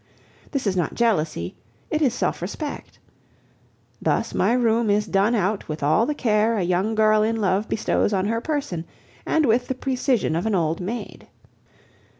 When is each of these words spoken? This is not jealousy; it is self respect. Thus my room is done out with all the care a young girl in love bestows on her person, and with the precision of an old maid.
This 0.49 0.65
is 0.65 0.75
not 0.75 0.95
jealousy; 0.95 1.53
it 1.91 2.01
is 2.01 2.11
self 2.11 2.41
respect. 2.41 2.97
Thus 4.01 4.33
my 4.33 4.53
room 4.53 4.89
is 4.89 5.05
done 5.05 5.35
out 5.35 5.69
with 5.69 5.83
all 5.83 6.07
the 6.07 6.15
care 6.15 6.57
a 6.57 6.63
young 6.63 6.95
girl 6.95 7.21
in 7.21 7.35
love 7.35 7.69
bestows 7.69 8.11
on 8.11 8.25
her 8.25 8.41
person, 8.41 8.85
and 9.27 9.45
with 9.45 9.67
the 9.67 9.75
precision 9.75 10.35
of 10.35 10.47
an 10.47 10.55
old 10.55 10.79
maid. 10.81 11.27